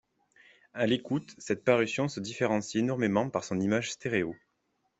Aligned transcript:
À 0.73 0.87
l'écoute, 0.87 1.35
cette 1.37 1.63
parution 1.63 2.07
se 2.07 2.19
différencie 2.19 2.79
énormément 2.81 3.29
par 3.29 3.43
son 3.43 3.59
image 3.59 3.91
stéréo. 3.91 4.35